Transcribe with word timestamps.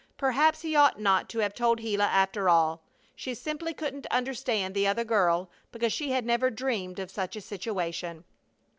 Perhaps 0.17 0.61
he 0.61 0.75
ought 0.75 0.99
not 0.99 1.29
to 1.29 1.37
have 1.37 1.53
told 1.53 1.79
Gila, 1.79 2.05
after 2.05 2.49
all. 2.49 2.81
She 3.15 3.35
simply 3.35 3.71
couldn't 3.71 4.07
understand 4.07 4.73
the 4.73 4.87
other 4.87 5.03
girl 5.03 5.51
because 5.71 5.93
she 5.93 6.09
had 6.09 6.25
never 6.25 6.49
dreamed 6.49 6.97
of 6.97 7.11
such 7.11 7.35
a 7.35 7.39
situation. 7.41 8.23